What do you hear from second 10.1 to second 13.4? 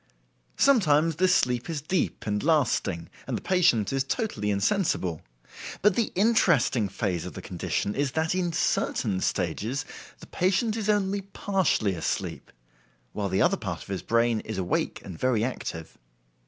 the patient is only partially asleep, while